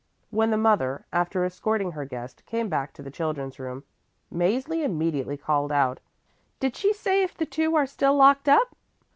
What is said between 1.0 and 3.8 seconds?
after escorting her guest, came back to the children's